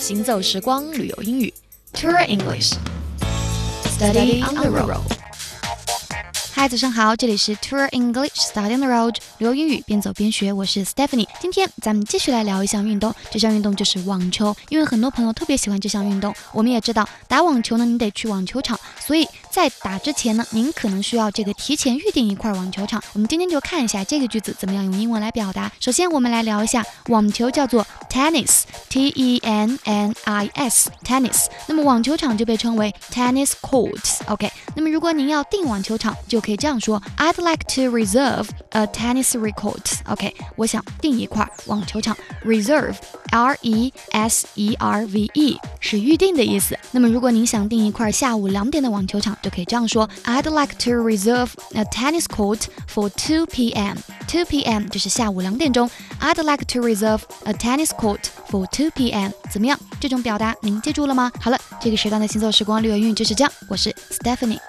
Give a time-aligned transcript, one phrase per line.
[0.00, 1.54] 行走时光旅游英语
[1.92, 5.00] ，Tour English，Study on the road。
[6.52, 11.28] 嗨，早上好，这里是 Tour English Study on the Road，旅游英语边走边学，我是 Stephanie。
[11.40, 16.34] 今天咱们继续来聊一项运动，这项运动就是网球，因为很多朋友特别喜欢这项运动。
[16.52, 18.76] 我们也知道，打网球呢，你得去网球场，
[19.06, 23.02] 所以在打之前呢，您可能需要这个提前预定一块网球场。
[23.12, 25.70] 我们今天就看一下这个句子怎么样用英文来表达。
[25.78, 31.46] 首先，我们来聊一下网球叫做 tennis，t e n n i s，tennis。
[31.66, 34.50] 那么网球场就被称为 tennis courts，OK。
[34.74, 40.00] 那么如果您要订网球场，就可以这样说：I'd like to reserve a tennis court.
[40.06, 42.16] OK，我想订一块网球场。
[42.44, 42.96] reserve
[43.34, 46.78] R E S E R V E 是预定的意思。
[46.92, 53.96] 那么如果您想订一块下午两点的网球场，就可以这样说：I'd like to reserve a tennis court for 2 p.m.
[54.28, 54.86] Two p.m.
[54.88, 55.90] 就是下午两点钟。
[56.20, 59.32] I'd like to reserve a tennis court for 2 p.m.
[59.50, 59.76] 怎么样？
[60.00, 61.32] 这种表达您记住了吗？
[61.40, 63.52] 好了，这个时段的行走时光旅游英语就是这样。
[63.68, 64.60] 我是 Stephanie。